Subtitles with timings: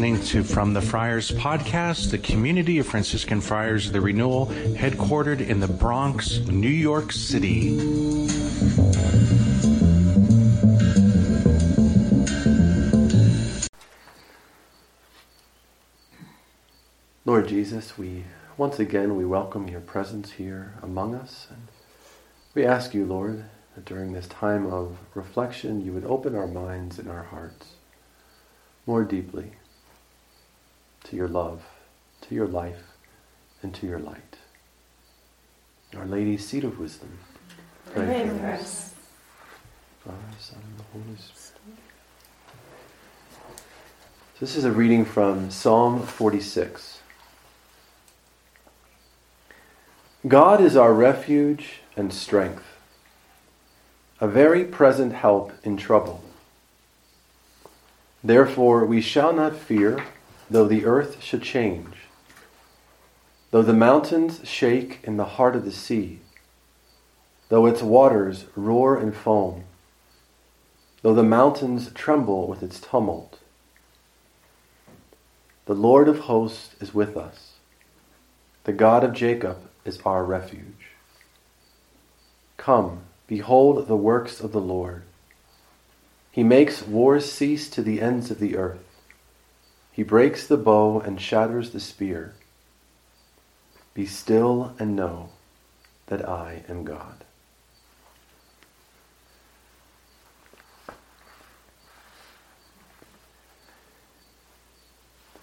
[0.00, 5.46] listening to From the Friars podcast, the community of Franciscan Friars of the Renewal, headquartered
[5.46, 7.76] in the Bronx, New York City.
[17.26, 18.24] Lord Jesus, we
[18.56, 21.68] once again we welcome your presence here among us and
[22.54, 26.98] we ask you, Lord, that during this time of reflection you would open our minds
[26.98, 27.74] and our hearts
[28.86, 29.52] more deeply
[31.04, 31.62] to your love,
[32.22, 32.82] to your life,
[33.62, 34.36] and to your light.
[35.96, 37.18] Our Lady, seat of wisdom,
[37.92, 38.94] pray, pray for us.
[40.04, 41.50] Father, Son, and the Holy Spirit.
[44.38, 47.00] This is a reading from Psalm 46.
[50.26, 52.64] God is our refuge and strength,
[54.20, 56.22] a very present help in trouble.
[58.22, 60.04] Therefore, we shall not fear,
[60.50, 61.94] though the earth should change,
[63.52, 66.18] though the mountains shake in the heart of the sea,
[67.48, 69.64] though its waters roar and foam,
[71.02, 73.38] though the mountains tremble with its tumult.
[75.66, 77.52] The Lord of hosts is with us.
[78.64, 80.90] The God of Jacob is our refuge.
[82.56, 85.04] Come, behold the works of the Lord.
[86.32, 88.89] He makes wars cease to the ends of the earth.
[90.00, 92.32] He breaks the bow and shatters the spear.
[93.92, 95.28] Be still and know
[96.06, 97.22] that I am God.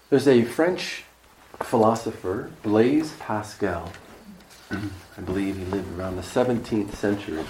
[0.09, 1.03] There's a French
[1.59, 3.91] philosopher, Blaise Pascal.
[4.71, 7.45] I believe he lived around the 17th century.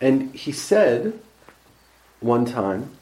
[0.00, 1.18] And he said
[2.20, 2.92] one time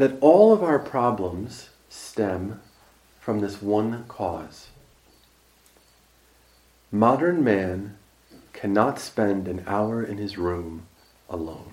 [0.00, 2.58] that all of our problems stem
[3.20, 4.68] from this one cause.
[6.90, 7.98] Modern man
[8.54, 10.86] cannot spend an hour in his room
[11.28, 11.72] alone.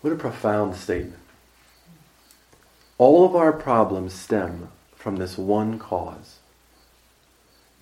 [0.00, 1.20] What a profound statement.
[2.96, 6.38] All of our problems stem from this one cause.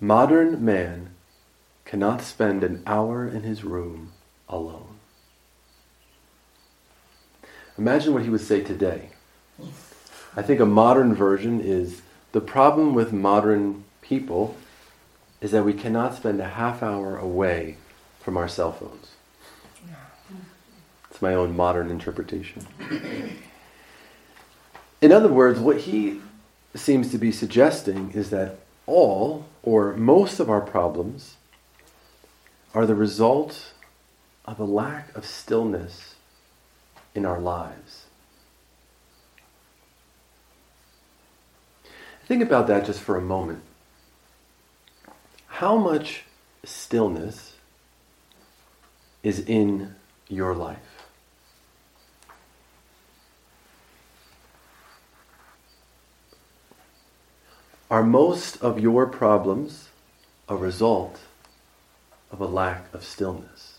[0.01, 1.11] Modern man
[1.85, 4.11] cannot spend an hour in his room
[4.49, 4.99] alone.
[7.77, 9.09] Imagine what he would say today.
[10.35, 12.01] I think a modern version is
[12.31, 14.55] the problem with modern people
[15.41, 17.77] is that we cannot spend a half hour away
[18.19, 19.11] from our cell phones.
[21.09, 22.65] It's my own modern interpretation.
[25.01, 26.19] In other words, what he
[26.73, 31.35] seems to be suggesting is that all or most of our problems
[32.73, 33.71] are the result
[34.45, 36.15] of a lack of stillness
[37.13, 38.05] in our lives.
[42.27, 43.61] Think about that just for a moment.
[45.47, 46.23] How much
[46.63, 47.53] stillness
[49.23, 49.95] is in
[50.27, 50.77] your life?
[57.89, 59.89] Are most of your problems
[60.49, 61.19] a result
[62.31, 63.74] of a lack of stillness?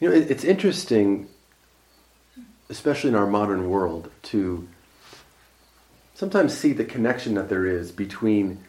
[0.00, 1.28] You know, it's interesting,
[2.70, 4.66] especially in our modern world, to
[6.14, 8.64] sometimes see the connection that there is between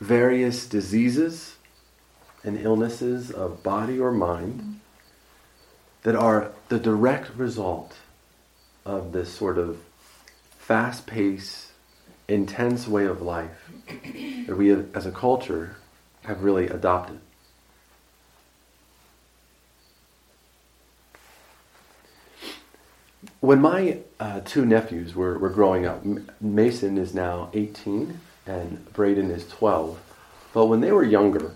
[0.00, 1.56] various diseases
[2.44, 4.80] and illnesses of body or mind
[6.02, 7.96] that are the direct result
[8.84, 9.80] of this sort of
[10.58, 11.72] fast paced,
[12.28, 13.70] intense way of life
[14.46, 15.76] that we as a culture
[16.24, 17.18] have really adopted.
[23.46, 26.02] When my uh, two nephews were, were growing up,
[26.40, 30.00] Mason is now 18 and Braden is 12.
[30.52, 31.52] But when they were younger,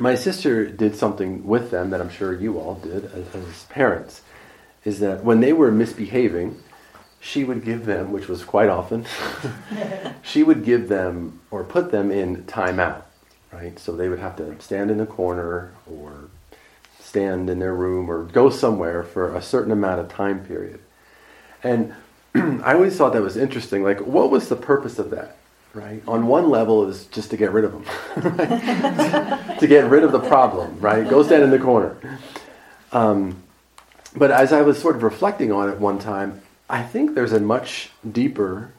[0.00, 4.22] my sister did something with them that I'm sure you all did as, as, parents,
[4.86, 6.62] is that when they were misbehaving,
[7.20, 9.04] she would give them, which was quite often,
[10.22, 13.02] she would give them or put them in timeout,
[13.52, 13.78] right?
[13.78, 16.30] So they would have to stand in the corner or
[16.98, 20.80] stand in their room or go somewhere for a certain amount of time period.
[21.66, 21.94] And
[22.64, 23.82] I always thought that was interesting.
[23.82, 25.36] Like, what was the purpose of that?
[25.76, 26.02] right?
[26.08, 27.84] On one level is just to get rid of them,
[29.58, 31.08] to get rid of the problem, right?
[31.08, 31.96] Go stand in the corner.
[32.92, 33.42] Um,
[34.16, 37.40] but as I was sort of reflecting on it one time, I think there's a
[37.40, 38.72] much deeper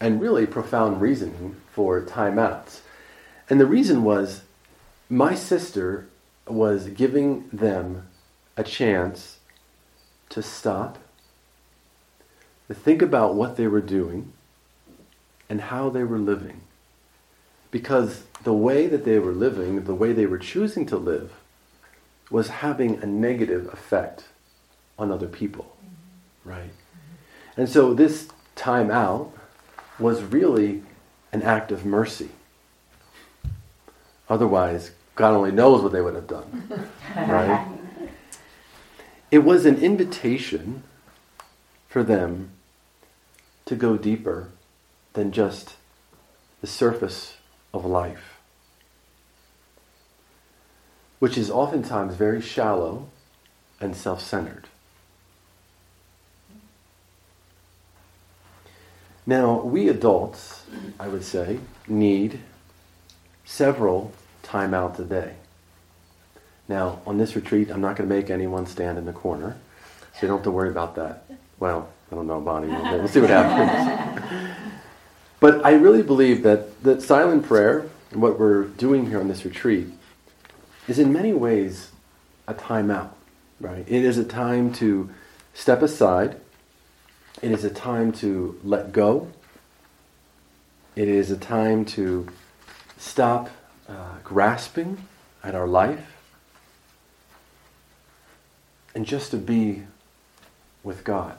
[0.00, 2.80] and really profound reasoning for timeouts.
[3.50, 4.42] And the reason was
[5.10, 6.08] my sister
[6.48, 8.08] was giving them
[8.56, 9.38] a chance
[10.30, 10.98] to stop,
[12.68, 14.32] to think about what they were doing
[15.48, 16.62] and how they were living.
[17.70, 21.32] Because the way that they were living, the way they were choosing to live,
[22.30, 24.24] was having a negative effect
[24.98, 25.76] on other people.
[25.76, 26.48] Mm-hmm.
[26.48, 26.70] Right?
[27.56, 29.32] And so this time out
[29.98, 30.82] was really
[31.32, 32.30] an act of mercy.
[34.28, 36.88] Otherwise, God only knows what they would have done.
[37.16, 37.68] Right?
[39.30, 40.82] It was an invitation
[41.88, 42.50] for them
[43.66, 44.50] to go deeper
[45.14, 45.76] than just
[46.60, 47.36] the surface
[47.72, 48.38] of life,
[51.18, 53.08] which is oftentimes very shallow
[53.80, 54.68] and self centered.
[59.26, 60.64] Now, we adults,
[61.00, 62.40] I would say, need
[63.44, 64.12] several
[64.42, 65.34] timeouts a day.
[66.68, 69.56] Now, on this retreat, I'm not going to make anyone stand in the corner,
[70.12, 71.24] so you don't have to worry about that.
[71.58, 72.68] Well, I don't know, Bonnie.
[72.68, 74.52] We'll, we'll see what happens.
[75.40, 79.44] but I really believe that, that silent prayer, and what we're doing here on this
[79.44, 79.88] retreat,
[80.86, 81.90] is in many ways
[82.46, 83.10] a timeout,
[83.60, 83.84] right?
[83.88, 85.10] It is a time to
[85.54, 86.40] step aside
[87.42, 89.28] it is a time to let go.
[90.96, 92.28] It is a time to
[92.96, 93.50] stop
[93.88, 95.06] uh, grasping
[95.42, 96.16] at our life
[98.94, 99.82] and just to be
[100.82, 101.36] with God.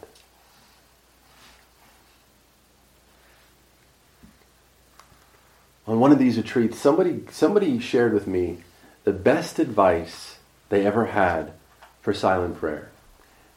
[5.87, 8.59] On one of these retreats, somebody, somebody shared with me
[9.03, 10.37] the best advice
[10.69, 11.53] they ever had
[12.01, 12.89] for silent prayer.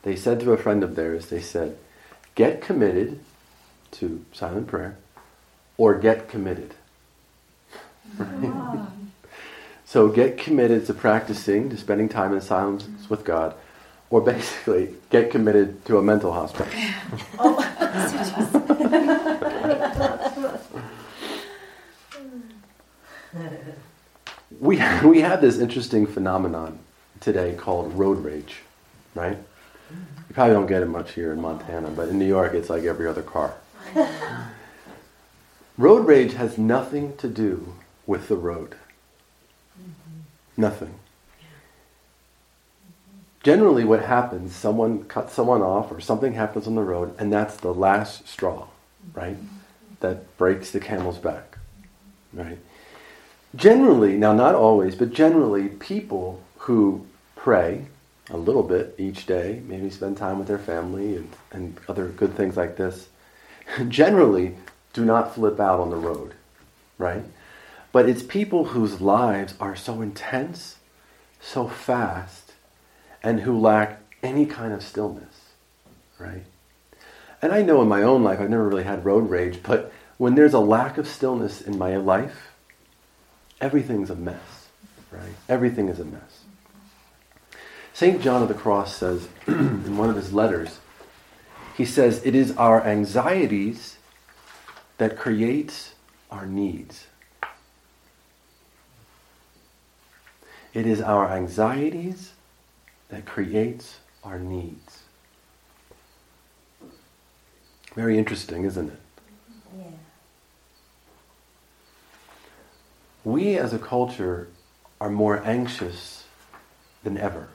[0.02, 1.78] They said to a friend of theirs, they said,
[2.34, 3.20] get committed
[3.92, 4.96] to silent prayer
[5.76, 6.74] or get committed.
[8.16, 8.86] Right?
[9.86, 13.08] so get committed to practicing, to spending time in silence mm-hmm.
[13.08, 13.54] with God,
[14.10, 16.72] or basically get committed to a mental hospital.
[17.40, 19.04] Oh,
[24.60, 26.78] we, we have this interesting phenomenon
[27.20, 28.62] today called road rage,
[29.14, 29.38] right?
[29.90, 32.84] You probably don't get it much here in Montana, but in New York it's like
[32.84, 33.54] every other car.
[35.78, 37.74] road rage has nothing to do
[38.06, 38.76] with the road.
[39.80, 40.60] Mm-hmm.
[40.60, 40.94] Nothing.
[43.42, 47.56] Generally, what happens, someone cuts someone off or something happens on the road, and that's
[47.56, 48.66] the last straw,
[49.14, 49.36] right?
[50.00, 51.56] That breaks the camel's back,
[52.32, 52.58] right?
[53.54, 57.86] Generally, now not always, but generally, people who pray,
[58.30, 62.34] a little bit each day, maybe spend time with their family and, and other good
[62.34, 63.08] things like this,
[63.88, 64.54] generally
[64.92, 66.34] do not flip out on the road,
[66.98, 67.24] right?
[67.90, 70.76] But it's people whose lives are so intense,
[71.40, 72.52] so fast,
[73.22, 75.52] and who lack any kind of stillness,
[76.18, 76.44] right?
[77.40, 80.34] And I know in my own life, I've never really had road rage, but when
[80.34, 82.47] there's a lack of stillness in my life,
[83.60, 84.68] everything's a mess,
[85.10, 85.34] right?
[85.48, 86.44] Everything is a mess.
[87.92, 88.20] St.
[88.22, 90.78] John of the Cross says in one of his letters,
[91.76, 93.98] he says, It is our anxieties
[94.98, 95.94] that creates
[96.30, 97.06] our needs.
[100.74, 102.32] It is our anxieties
[103.08, 105.02] that creates our needs.
[107.94, 109.00] Very interesting, isn't it?
[113.38, 114.48] We as a culture
[115.00, 116.24] are more anxious
[117.04, 117.46] than ever.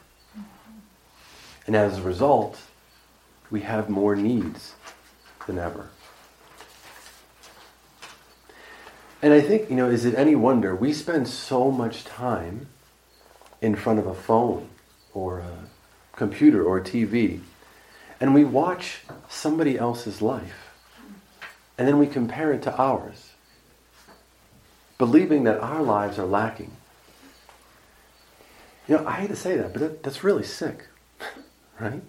[1.67, 2.57] And as a result,
[3.51, 4.75] we have more needs
[5.45, 5.89] than ever.
[9.21, 12.67] And I think, you know, is it any wonder we spend so much time
[13.61, 14.69] in front of a phone
[15.13, 15.67] or a
[16.15, 17.41] computer or a TV
[18.21, 20.69] and we watch somebody else's life
[21.77, 23.32] and then we compare it to ours,
[24.97, 26.71] believing that our lives are lacking.
[28.87, 30.87] You know, I hate to say that, but that, that's really sick
[31.79, 32.01] right?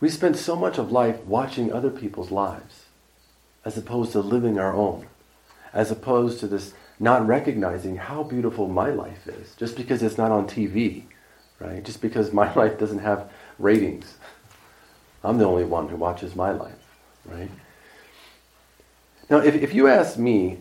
[0.00, 2.86] We spend so much of life watching other people's lives
[3.64, 5.06] as opposed to living our own,
[5.72, 10.30] as opposed to this not recognizing how beautiful my life is just because it's not
[10.30, 11.04] on TV,
[11.58, 11.82] right?
[11.84, 14.16] Just because my life doesn't have ratings.
[15.24, 17.50] I'm the only one who watches my life, right?
[19.30, 20.58] Now, if, if you ask me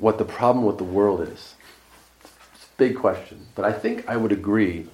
[0.00, 1.54] what the problem with the world is,
[2.54, 4.86] it's a big question, but I think I would agree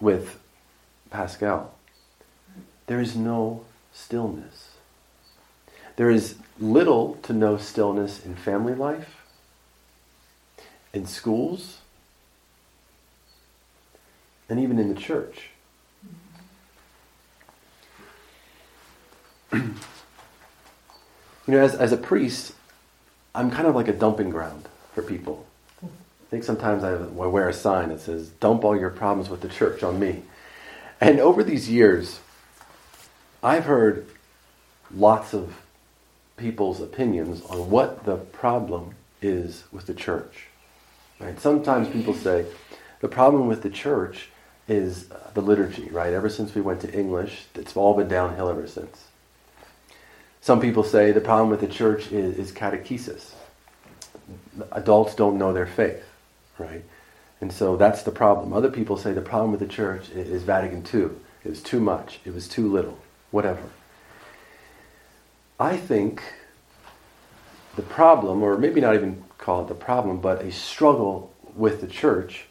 [0.00, 0.38] with
[1.10, 1.74] Pascal.
[2.86, 4.70] There is no stillness.
[5.96, 9.16] There is little to no stillness in family life,
[10.92, 11.78] in schools,
[14.48, 15.50] and even in the church.
[19.52, 19.74] you
[21.46, 22.52] know, as, as a priest,
[23.38, 25.46] I'm kind of like a dumping ground for people.
[25.80, 25.86] I
[26.28, 29.84] think sometimes I wear a sign that says, Dump all your problems with the church
[29.84, 30.22] on me.
[31.00, 32.18] And over these years,
[33.40, 34.08] I've heard
[34.92, 35.54] lots of
[36.36, 40.48] people's opinions on what the problem is with the church.
[41.20, 41.38] Right?
[41.38, 42.44] Sometimes people say
[42.98, 44.30] the problem with the church
[44.66, 46.12] is the liturgy, right?
[46.12, 49.04] Ever since we went to English, it's all been downhill ever since.
[50.48, 53.32] Some people say the problem with the church is, is catechesis.
[54.72, 56.02] Adults don't know their faith,
[56.56, 56.82] right?
[57.42, 58.54] And so that's the problem.
[58.54, 61.10] Other people say the problem with the church is, Vatican II.
[61.44, 62.20] It was too much.
[62.24, 62.96] It was too little.
[63.30, 63.60] Whatever.
[65.60, 66.22] I think
[67.76, 71.86] the problem, or maybe not even call it the problem, but a struggle with the
[71.86, 72.46] church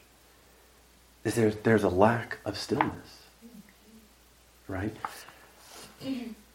[1.24, 3.24] is there's, there's a lack of stillness.
[4.68, 4.96] Right?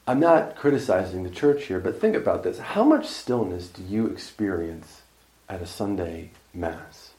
[0.06, 2.59] I'm not criticizing the church here, but think about this.
[2.59, 5.02] How much stillness do you experience
[5.49, 7.11] at a Sunday Mass?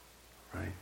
[0.53, 0.73] Right?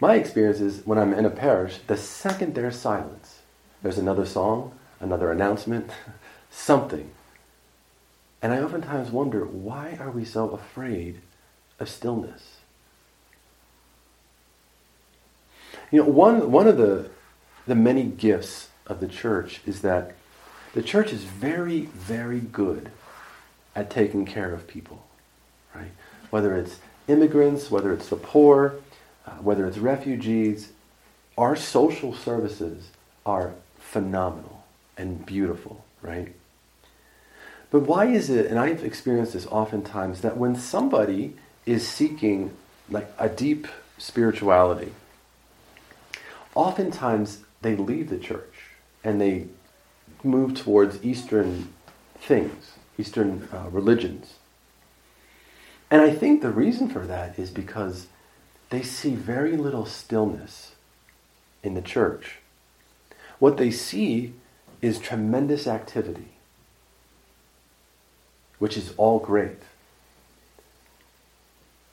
[0.00, 3.40] My experience is when I'm in a parish, the second there's silence,
[3.82, 5.90] there's another song, another announcement,
[6.50, 7.10] something.
[8.40, 11.20] And I oftentimes wonder, why are we so afraid
[11.78, 12.56] of stillness?
[15.90, 17.10] You know, one, one of the,
[17.66, 20.14] the many gifts of the church is that
[20.74, 22.90] the church is very, very good
[23.74, 25.04] at taking care of people,
[25.74, 25.92] right?
[26.30, 28.74] Whether it's immigrants, whether it's the poor,
[29.26, 30.70] uh, whether it's refugees,
[31.38, 32.90] our social services
[33.24, 34.64] are phenomenal
[34.96, 36.34] and beautiful, right?
[37.70, 42.52] But why is it, and I've experienced this oftentimes, that when somebody is seeking
[42.90, 44.92] like a deep spirituality,
[46.54, 48.70] oftentimes they leave the church
[49.02, 49.46] and they
[50.24, 51.72] move towards Eastern
[52.18, 54.34] things, Eastern uh, religions.
[55.90, 58.06] And I think the reason for that is because
[58.70, 60.72] they see very little stillness
[61.62, 62.38] in the church.
[63.38, 64.34] What they see
[64.80, 66.32] is tremendous activity,
[68.58, 69.62] which is all great.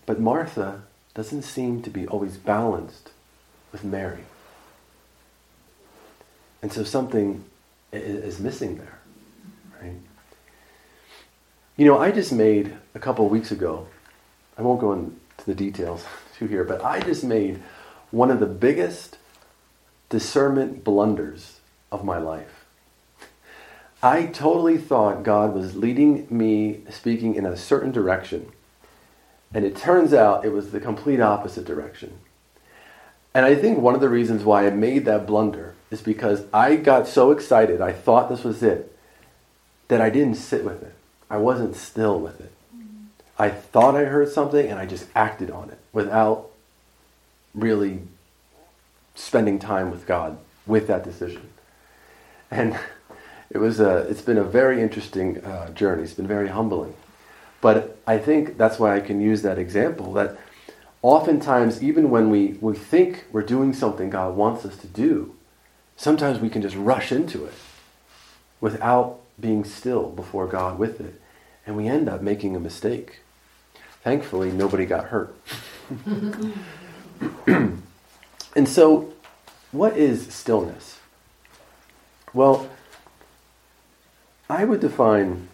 [0.06, 0.84] But Martha
[1.14, 3.12] doesn't seem to be always balanced
[3.72, 4.24] with Mary.
[6.62, 7.44] And so something
[7.92, 9.00] is missing there,
[9.82, 9.96] right?
[11.78, 13.88] You know, I just made a couple of weeks ago,
[14.58, 15.12] I won't go into
[15.46, 16.06] the details
[16.38, 17.62] too here, but I just made
[18.12, 19.18] one of the biggest
[20.10, 21.60] discernment blunders
[21.92, 22.66] of my life.
[24.04, 28.52] I totally thought God was leading me speaking in a certain direction,
[29.54, 32.20] and it turns out it was the complete opposite direction.
[33.34, 36.78] And I think one of the reasons why I made that blunder is because I
[36.78, 38.98] got so excited, I thought this was it,
[39.90, 40.96] that I didn't sit with it.
[41.30, 42.52] I wasn't still with it.
[43.38, 46.50] I thought I heard something and I just acted on it without
[47.54, 48.02] really
[49.16, 51.50] spending time with God with that decision.
[52.50, 52.80] And
[53.50, 56.04] it was a, it's been a very interesting uh, journey.
[56.04, 56.94] It's been very humbling.
[57.60, 60.38] But I think that's why I can use that example that
[61.02, 65.36] oftentimes, even when we, we think we're doing something God wants us to do,
[66.02, 67.54] sometimes we can just rush into it
[68.60, 71.22] without being still before God with it.
[71.68, 73.20] And we end up making a mistake.
[74.04, 75.36] Thankfully, nobody got hurt.
[77.46, 77.84] and
[78.66, 79.14] so,
[79.72, 80.98] what is stillness?
[82.34, 82.68] Well,
[84.50, 85.50] I would define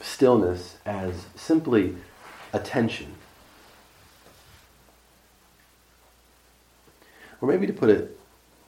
[0.00, 1.96] stillness as simply
[2.52, 3.14] attention.
[7.40, 8.19] Or maybe to put it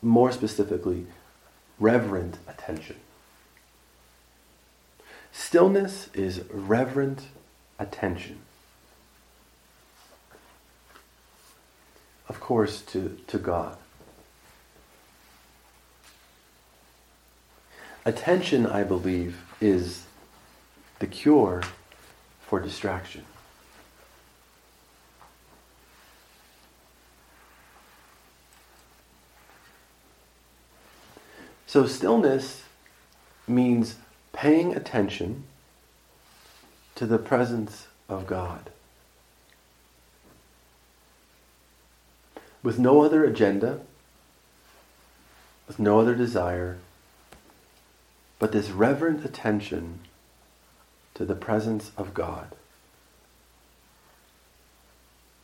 [0.03, 1.07] more specifically,
[1.79, 2.97] reverent attention.
[5.33, 7.29] Stillness is reverent
[7.79, 8.41] attention.
[12.29, 13.77] Of course, to, to God.
[18.05, 20.05] Attention, I believe, is
[20.99, 21.63] the cure
[22.47, 23.25] for distraction.
[31.73, 32.65] So, stillness
[33.49, 33.97] means
[34.35, 35.45] paying attention
[36.97, 38.69] to the presence of God.
[42.63, 43.81] With no other agenda,
[45.67, 46.77] with no other desire,
[48.39, 50.01] but this reverent attention
[51.15, 52.55] to the presence of God.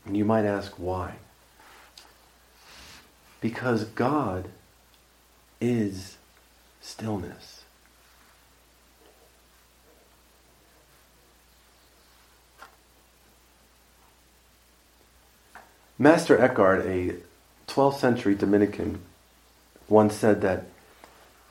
[0.04, 1.14] And you might ask why?
[3.40, 4.50] Because God
[5.60, 6.16] is
[6.80, 7.62] stillness.
[15.98, 17.16] Master Eckhart, a
[17.66, 19.00] 12th century Dominican,
[19.88, 20.66] once said that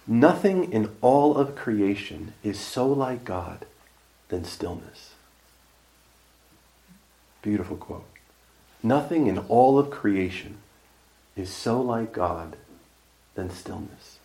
[0.07, 3.65] nothing in all of creation is so like God
[4.29, 5.13] than stillness.
[7.41, 8.05] Beautiful quote.
[8.81, 10.57] Nothing in all of creation
[11.35, 12.55] is so like God
[13.37, 14.17] than stillness.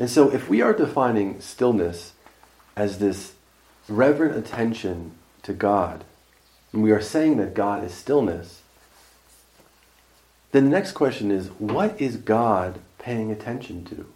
[0.00, 2.12] And so, if we are defining stillness
[2.76, 3.34] as this
[3.88, 5.12] reverent attention
[5.44, 6.04] to God,
[6.72, 8.62] and we are saying that God is stillness,
[10.50, 14.06] then the next question is what is God paying attention to?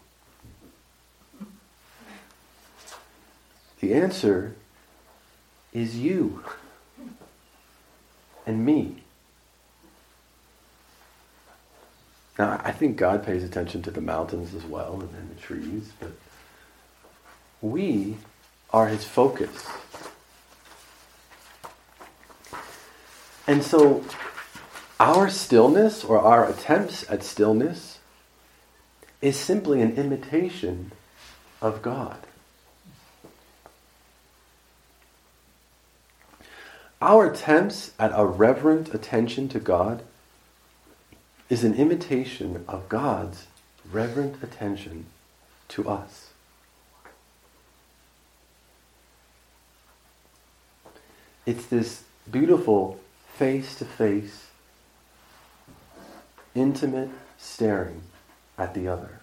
[3.81, 4.57] The answer
[5.73, 6.45] is you
[8.47, 9.03] and me.
[12.39, 15.93] Now, I think God pays attention to the mountains as well and, and the trees,
[16.01, 16.13] but
[17.61, 18.17] we
[18.71, 19.69] are his focus.
[23.47, 24.05] And so,
[24.99, 27.99] our stillness or our attempts at stillness
[29.21, 30.93] is simply an imitation
[31.61, 32.27] of God.
[37.03, 40.05] Our attempts at a reverent attention to God
[41.49, 43.49] is an imitation of God's
[43.91, 45.07] reverent attention
[45.71, 46.29] to us.
[51.45, 53.01] It's this beautiful
[53.37, 54.47] face to face,
[56.55, 58.03] intimate staring
[58.57, 59.22] at the other.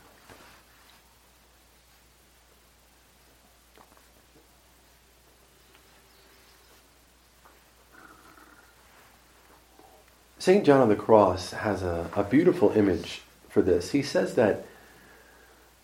[10.39, 10.65] St.
[10.65, 13.91] John of the Cross has a, a beautiful image for this.
[13.91, 14.65] He says that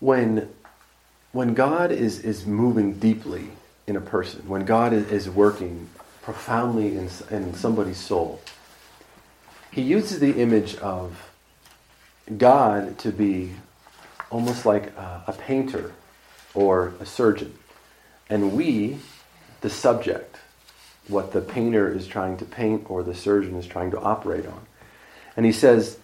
[0.00, 0.48] when,
[1.32, 3.50] when God is, is moving deeply
[3.86, 5.90] in a person, when God is, is working
[6.22, 8.40] profoundly in, in somebody's soul,
[9.70, 11.30] he uses the image of
[12.38, 13.52] God to be
[14.30, 15.92] almost like a, a painter
[16.54, 17.52] or a surgeon,
[18.30, 18.98] and we,
[19.60, 20.36] the subject
[21.08, 24.66] what the painter is trying to paint or the surgeon is trying to operate on.
[25.36, 25.98] And he says,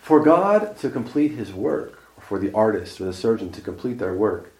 [0.00, 3.98] for God to complete his work, or for the artist or the surgeon to complete
[3.98, 4.52] their work,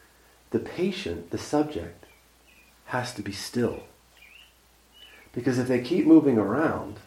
[0.51, 2.05] the patient, the subject,
[2.87, 3.83] has to be still.
[5.33, 6.99] Because if they keep moving around,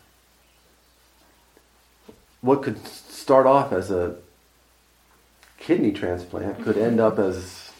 [2.41, 4.17] what could start off as a
[5.57, 7.71] kidney transplant could end up as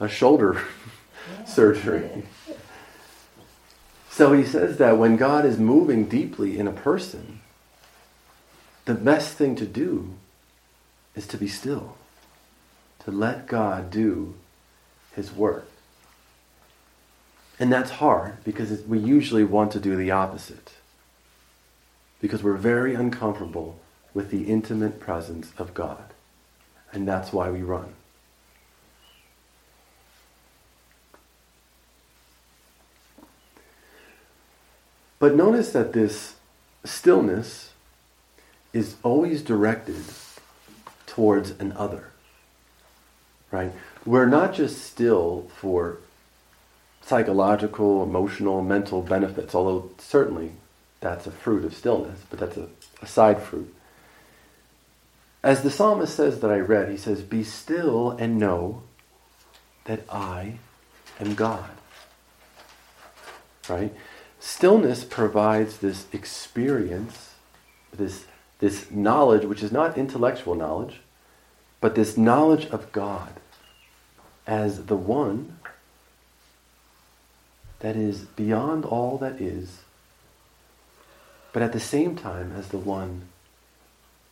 [0.00, 0.60] a shoulder
[1.46, 2.24] surgery.
[4.12, 7.40] So he says that when God is moving deeply in a person,
[8.84, 10.10] the best thing to do
[11.16, 11.96] is to be still,
[13.04, 14.34] to let God do
[15.16, 15.66] his work.
[17.58, 20.74] And that's hard because we usually want to do the opposite.
[22.20, 23.80] Because we're very uncomfortable
[24.12, 26.12] with the intimate presence of God.
[26.92, 27.94] And that's why we run.
[35.22, 36.34] But notice that this
[36.82, 37.70] stillness
[38.72, 40.02] is always directed
[41.06, 42.08] towards an other.
[43.52, 43.70] Right?
[44.04, 45.98] We're not just still for
[47.02, 50.54] psychological, emotional, mental benefits, although certainly
[50.98, 52.68] that's a fruit of stillness, but that's a,
[53.00, 53.72] a side fruit.
[55.40, 58.82] As the psalmist says that I read, he says, Be still and know
[59.84, 60.58] that I
[61.20, 61.70] am God.
[63.68, 63.94] Right?
[64.44, 67.34] Stillness provides this experience,
[67.96, 68.24] this,
[68.58, 70.98] this knowledge, which is not intellectual knowledge,
[71.80, 73.34] but this knowledge of God
[74.44, 75.58] as the one
[77.78, 79.82] that is beyond all that is,
[81.52, 83.28] but at the same time as the one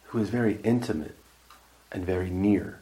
[0.06, 1.14] who is very intimate
[1.92, 2.80] and very near.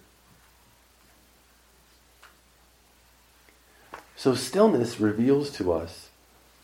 [4.16, 6.08] So stillness reveals to us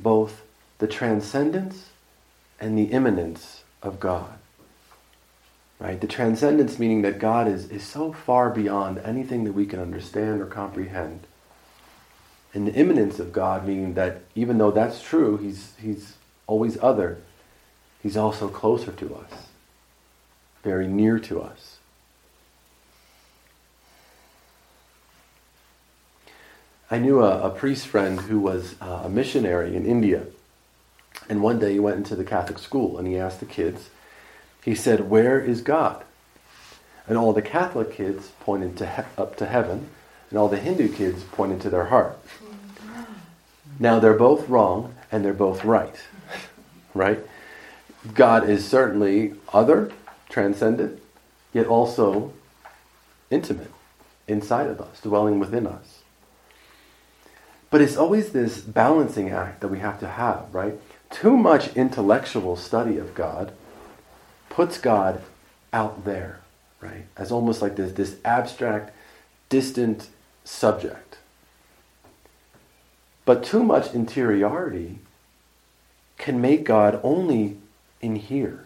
[0.01, 0.41] both
[0.85, 1.87] the transcendence
[2.61, 4.35] and the immanence of God.
[5.81, 5.99] Right?
[5.99, 10.43] The transcendence meaning that God is, is so far beyond anything that we can understand
[10.43, 11.21] or comprehend.
[12.53, 16.17] And the immanence of God meaning that even though that's true, he's, he's
[16.47, 17.17] always other,
[18.03, 19.47] He's also closer to us,
[20.63, 21.79] very near to us.
[26.91, 30.27] I knew a, a priest friend who was uh, a missionary in India.
[31.29, 33.89] And one day he went into the Catholic school and he asked the kids,
[34.63, 36.05] he said, Where is God?
[37.07, 39.89] And all the Catholic kids pointed to he- up to heaven,
[40.31, 42.19] and all the Hindu kids pointed to their heart.
[43.79, 45.97] Now they're both wrong and they're both right.
[46.95, 47.21] right?
[48.15, 49.93] God is certainly other,
[50.29, 51.01] transcendent,
[51.53, 52.33] yet also
[53.31, 53.71] intimate
[54.27, 56.03] inside of us, dwelling within us.
[57.71, 60.79] But it's always this balancing act that we have to have, right?
[61.11, 63.53] Too much intellectual study of God
[64.49, 65.23] puts God
[65.73, 66.41] out there,
[66.81, 67.07] right?
[67.17, 68.93] As almost like this, this abstract,
[69.49, 70.09] distant
[70.45, 71.19] subject.
[73.25, 74.99] But too much interiority
[76.19, 77.57] can make God only
[78.01, 78.65] in here.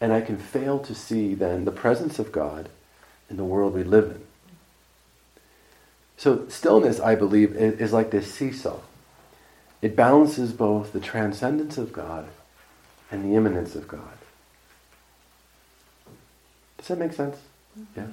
[0.00, 2.68] And I can fail to see then the presence of God
[3.30, 4.22] in the world we live in.
[6.16, 8.80] So, stillness, I believe, is like this seesaw.
[9.82, 12.28] It balances both the transcendence of God
[13.10, 14.16] and the immanence of God.
[16.78, 17.36] Does that make sense?
[17.96, 18.06] Yeah?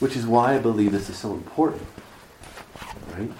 [0.00, 1.82] Which is why I believe this is so important.
[3.16, 3.30] Right?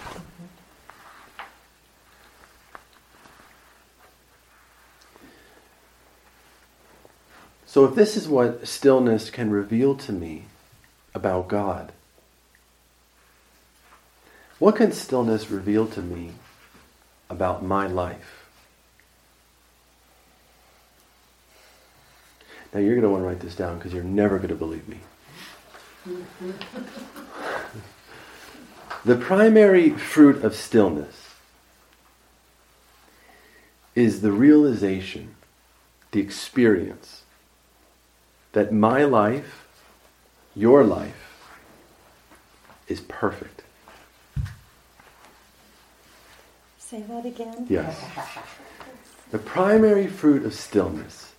[7.67, 10.47] So, if this is what stillness can reveal to me
[11.15, 11.93] about God,
[14.69, 16.31] what can stillness reveal to me
[17.31, 18.45] about my life?
[22.75, 24.87] Now, you're going to want to write this down because you're never going to believe
[24.87, 24.99] me.
[29.07, 31.31] the primary fruit of stillness
[33.95, 35.35] is the realization,
[36.11, 37.23] the experience
[38.53, 39.67] that my life,
[40.55, 41.49] your life,
[42.87, 43.63] is perfect.
[46.89, 47.67] Say that again.
[47.69, 48.03] Yes.
[49.31, 51.35] The primary fruit of stillness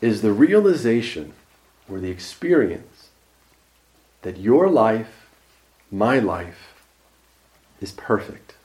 [0.00, 1.32] is the realization
[1.88, 3.10] or the experience
[4.22, 5.28] that your life,
[5.92, 6.74] my life,
[7.80, 8.56] is perfect.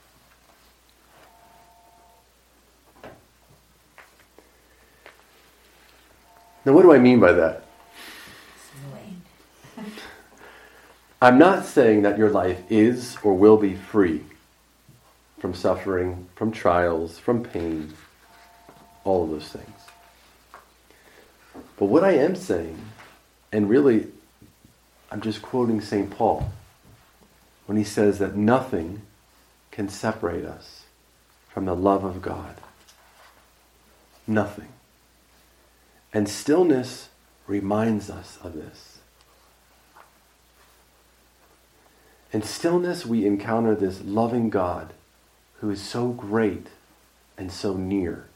[6.64, 7.62] Now, what do I mean by that?
[11.22, 14.24] I'm not saying that your life is or will be free
[15.40, 17.94] from suffering, from trials, from pain,
[19.04, 19.66] all of those things.
[21.78, 22.78] But what I am saying,
[23.50, 24.08] and really,
[25.10, 26.10] I'm just quoting St.
[26.10, 26.52] Paul
[27.66, 29.02] when he says that nothing
[29.70, 30.84] can separate us
[31.48, 32.56] from the love of God.
[34.26, 34.68] Nothing.
[36.12, 37.08] And stillness
[37.46, 38.98] reminds us of this.
[42.32, 44.92] In stillness, we encounter this loving God
[45.60, 46.68] who is so great
[47.36, 48.26] and so near.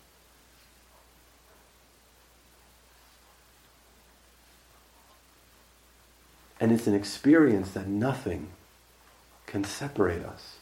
[6.60, 8.48] And it's an experience that nothing
[9.46, 10.56] can separate us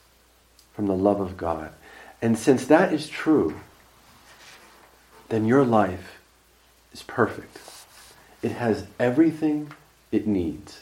[0.75, 1.73] from the love of God.
[2.21, 3.61] And since that is true,
[5.29, 6.19] then your life
[6.93, 7.59] is perfect.
[8.43, 9.73] It has everything
[10.11, 10.81] it needs.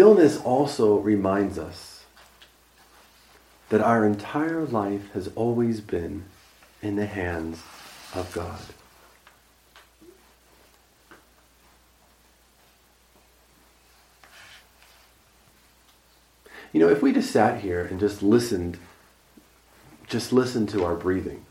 [0.00, 2.06] Stillness also reminds us
[3.68, 6.24] that our entire life has always been
[6.80, 7.62] in the hands
[8.14, 8.58] of God.
[16.72, 18.78] You know, if we just sat here and just listened,
[20.08, 21.44] just listened to our breathing,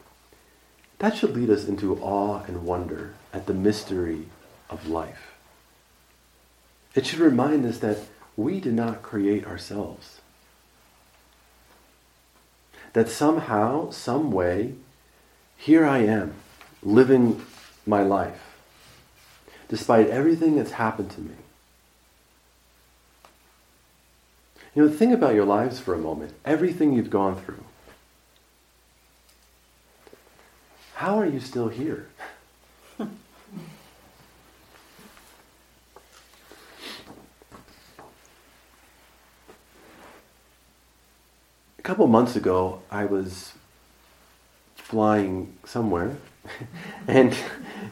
[0.98, 4.26] that should lead us into awe and wonder at the mystery
[4.72, 5.34] of life.
[6.96, 8.00] It should remind us that
[8.40, 10.22] we did not create ourselves.
[12.94, 14.76] That somehow, some way,
[15.58, 16.34] here I am,
[16.82, 17.46] living
[17.86, 18.56] my life,
[19.68, 21.36] despite everything that's happened to me.
[24.74, 27.64] You know, think about your lives for a moment, everything you've gone through.
[30.96, 32.08] How are you still here?
[41.90, 43.54] Couple months ago, I was
[44.76, 46.18] flying somewhere,
[47.08, 47.36] and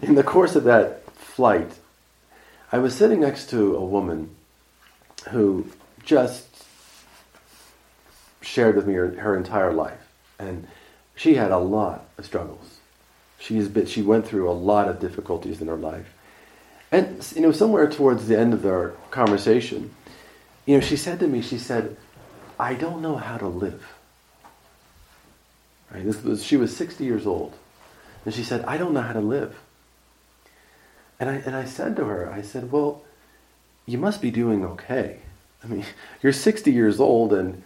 [0.03, 1.71] in the course of that flight,
[2.71, 4.35] I was sitting next to a woman
[5.31, 5.71] who
[6.03, 6.45] just
[8.39, 10.07] shared with me her, her entire life.
[10.37, 10.67] And
[11.15, 12.77] she had a lot of struggles.
[13.39, 16.13] She's been, she went through a lot of difficulties in her life.
[16.91, 19.95] And, you know, somewhere towards the end of our conversation,
[20.67, 21.97] you know, she said to me, she said,
[22.59, 23.83] I don't know how to live.
[25.91, 26.03] Right?
[26.03, 27.53] This was, she was 60 years old.
[28.25, 29.55] And she said, I don't know how to live.
[31.19, 33.03] And I, and I said to her, I said, well,
[33.85, 35.19] you must be doing okay.
[35.63, 35.85] I mean,
[36.21, 37.63] you're 60 years old and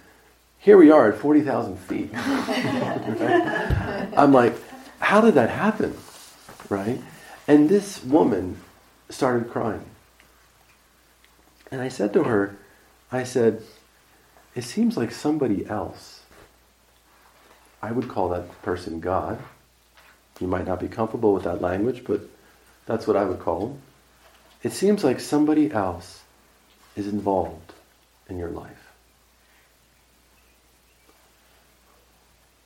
[0.59, 2.11] here we are at 40,000 feet.
[2.13, 4.53] I'm like,
[4.99, 5.97] how did that happen?
[6.69, 7.01] Right?
[7.47, 8.57] And this woman
[9.09, 9.83] started crying.
[11.71, 12.55] And I said to her,
[13.11, 13.63] I said,
[14.55, 16.21] it seems like somebody else.
[17.81, 19.39] I would call that person God.
[20.39, 22.21] You might not be comfortable with that language, but
[22.85, 23.81] that's what I would call him.
[24.63, 26.21] It seems like somebody else
[26.95, 27.73] is involved
[28.29, 28.91] in your life.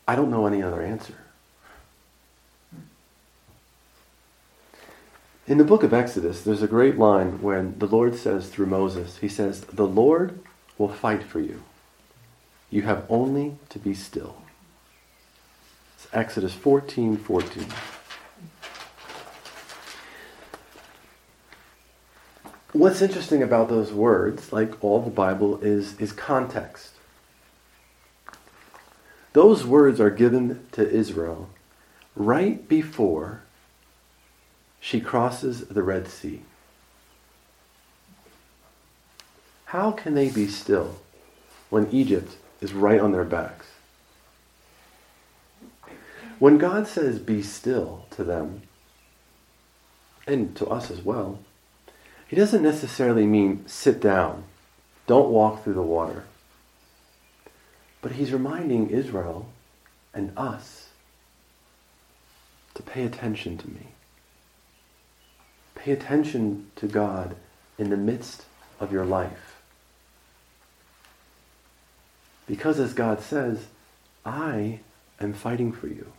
[0.08, 1.16] I don't know any other answer.
[5.48, 9.18] In the book of Exodus, there's a great line when the Lord says through Moses,
[9.18, 10.40] He says, The Lord
[10.78, 11.62] will fight for you.
[12.76, 14.36] You have only to be still.
[15.96, 17.68] It's Exodus 14 14.
[22.74, 26.92] What's interesting about those words, like all the Bible, is, is context.
[29.32, 31.48] Those words are given to Israel
[32.14, 33.44] right before
[34.82, 36.42] she crosses the Red Sea.
[39.68, 40.98] How can they be still
[41.70, 42.36] when Egypt
[42.66, 43.68] is right on their backs?
[46.40, 48.64] When God says, be still to them,
[50.26, 51.40] and to us as well,
[52.28, 54.46] he doesn't necessarily mean sit down,
[55.06, 56.24] don't walk through the water.
[58.02, 59.48] But he's reminding Israel
[60.12, 60.90] and us
[62.74, 63.90] to pay attention to me.
[65.76, 67.36] Pay attention to God
[67.78, 68.46] in the midst
[68.80, 69.55] of your life.
[72.48, 73.66] Because as God says,
[74.26, 74.80] I
[75.20, 76.12] am fighting for you.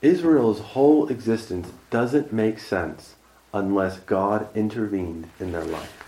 [0.00, 3.16] Israel's whole existence doesn't make sense
[3.52, 6.04] unless God intervened in their life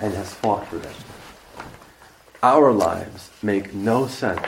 [0.00, 0.94] and has fought for them.
[2.42, 4.46] Our lives make no sense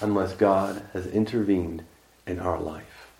[0.00, 1.82] unless God has intervened
[2.26, 3.10] in our life.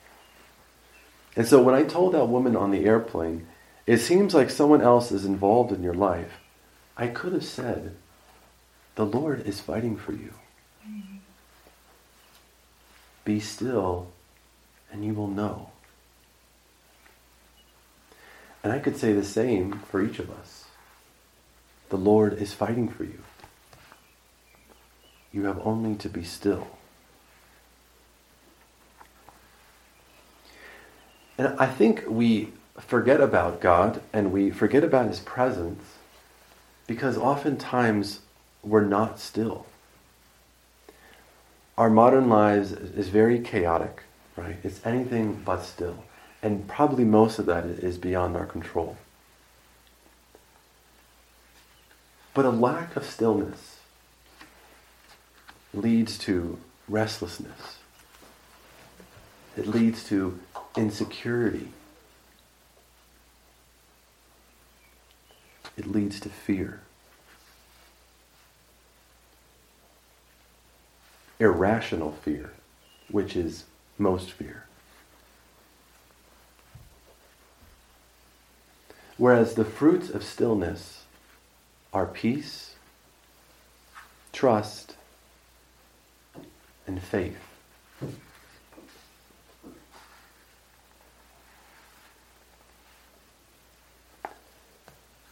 [1.35, 3.47] And so when I told that woman on the airplane,
[3.87, 6.41] it seems like someone else is involved in your life,
[6.97, 7.97] I could have said,
[8.95, 10.35] the Lord is fighting for you.
[13.25, 14.09] Be still
[14.91, 15.71] and you will know.
[18.63, 20.67] And I could say the same for each of us.
[21.89, 23.19] The Lord is fighting for you.
[25.33, 26.69] You have only to be still.
[31.39, 35.83] And I think we forget about God and we forget about His presence
[36.87, 38.21] because oftentimes
[38.63, 39.67] we're not still.
[41.77, 44.03] Our modern lives is very chaotic,
[44.37, 44.57] right?
[44.63, 46.05] It's anything but still.
[46.43, 48.97] And probably most of that is beyond our control.
[52.35, 53.79] But a lack of stillness
[55.75, 57.79] leads to restlessness.
[59.57, 60.39] It leads to
[60.77, 61.69] insecurity.
[65.77, 66.81] It leads to fear.
[71.43, 72.53] Irrational fear,
[73.11, 73.65] which is
[73.99, 74.65] most fear.
[79.17, 81.03] Whereas the fruits of stillness
[81.93, 82.77] are peace,
[84.33, 84.95] trust,
[86.87, 87.37] and faith.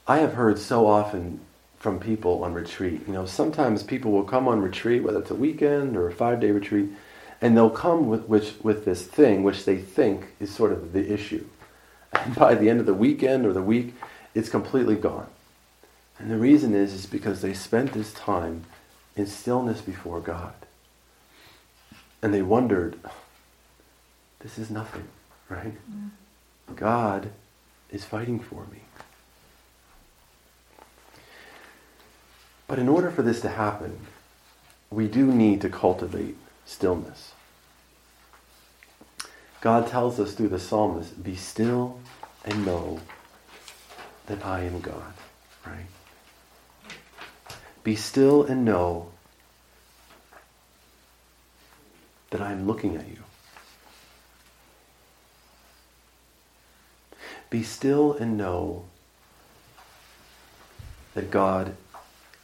[0.08, 1.38] I have heard so often
[1.80, 3.00] from people on retreat.
[3.06, 6.38] You know, sometimes people will come on retreat, whether it's a weekend or a five
[6.38, 6.90] day retreat,
[7.40, 11.12] and they'll come with, with, with this thing which they think is sort of the
[11.12, 11.44] issue.
[12.12, 13.94] And by the end of the weekend or the week,
[14.34, 15.26] it's completely gone.
[16.18, 18.64] And the reason is, is because they spent this time
[19.16, 20.52] in stillness before God.
[22.22, 22.98] And they wondered,
[24.40, 25.08] this is nothing,
[25.48, 25.74] right?
[25.90, 26.10] Mm.
[26.76, 27.30] God
[27.90, 28.82] is fighting for me.
[32.70, 33.98] But in order for this to happen,
[34.90, 37.32] we do need to cultivate stillness.
[39.60, 41.98] God tells us through the psalmist, be still
[42.44, 43.00] and know
[44.26, 45.12] that I am God,
[45.66, 45.86] right?
[47.82, 49.10] Be still and know
[52.30, 53.18] that I am looking at you.
[57.50, 58.84] Be still and know
[61.14, 61.74] that God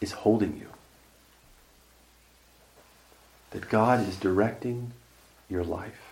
[0.00, 0.68] is holding you.
[3.50, 4.92] That God is directing
[5.48, 6.06] your life.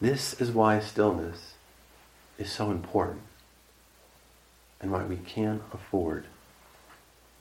[0.00, 1.54] This is why stillness
[2.36, 3.22] is so important
[4.80, 6.24] and why we can't afford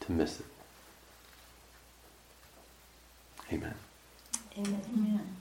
[0.02, 0.46] to miss it.
[3.52, 3.74] Amen.
[4.58, 4.82] Amen.
[4.94, 5.41] Amen.